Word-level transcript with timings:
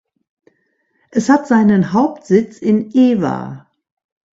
Es 1.11 1.29
hat 1.29 1.45
seinen 1.47 1.93
Hauptsitz 1.93 2.57
in 2.57 2.89
Ewa. 2.91 3.69